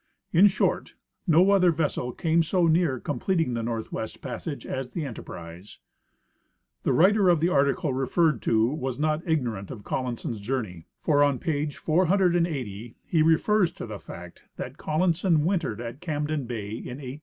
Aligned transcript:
In 0.33 0.47
short, 0.47 0.95
no 1.27 1.51
other 1.51 1.71
ves 1.71 1.93
sel 1.93 2.11
came 2.11 2.41
so 2.41 2.65
near 2.65 2.99
completing 2.99 3.53
the 3.53 3.61
Northwest 3.61 4.19
Passage 4.19 4.65
as 4.65 4.89
the 4.89 5.05
Enter 5.05 5.21
prise. 5.21 5.77
The 6.81 6.91
writer 6.91 7.29
of 7.29 7.39
the 7.39 7.49
article 7.49 7.93
referred 7.93 8.41
to 8.41 8.67
was 8.69 8.97
not 8.97 9.21
ignorant 9.27 9.69
of 9.69 9.83
CoUin 9.83 10.17
son's 10.17 10.39
journey, 10.39 10.87
for 11.01 11.21
on 11.21 11.37
page 11.37 11.77
480 11.77 12.95
he 13.05 13.21
refers 13.21 13.71
to 13.73 13.85
the 13.85 13.99
fact 13.99 14.41
that 14.55 14.79
Collin 14.79 15.13
son 15.13 15.45
wintered 15.45 15.79
at 15.79 16.01
Camden 16.01 16.45
bay 16.47 16.69
in 16.69 16.97
1853 16.97 17.17
4. 17.17 17.19